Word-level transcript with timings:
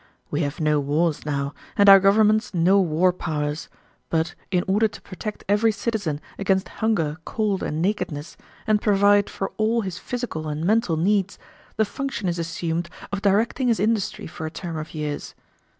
We 0.31 0.41
have 0.41 0.59
no 0.59 0.79
wars 0.79 1.27
now, 1.27 1.53
and 1.77 1.87
our 1.87 1.99
governments 1.99 2.55
no 2.55 2.81
war 2.81 3.13
powers, 3.13 3.69
but 4.09 4.33
in 4.49 4.63
order 4.67 4.87
to 4.87 4.99
protect 5.03 5.43
every 5.47 5.71
citizen 5.71 6.19
against 6.39 6.69
hunger, 6.81 7.17
cold, 7.23 7.61
and 7.61 7.83
nakedness, 7.83 8.35
and 8.65 8.81
provide 8.81 9.29
for 9.29 9.51
all 9.57 9.81
his 9.81 9.99
physical 9.99 10.47
and 10.47 10.65
mental 10.65 10.97
needs, 10.97 11.37
the 11.75 11.85
function 11.85 12.27
is 12.27 12.39
assumed 12.39 12.89
of 13.11 13.21
directing 13.21 13.67
his 13.67 13.79
industry 13.79 14.25
for 14.25 14.47
a 14.47 14.49
term 14.49 14.75
of 14.75 14.95
years. 14.95 15.35